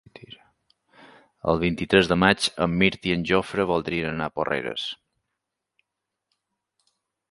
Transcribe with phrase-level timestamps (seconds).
[1.53, 4.91] El vint-i-tres de maig en Mirt i en Jofre voldrien anar a Porreres.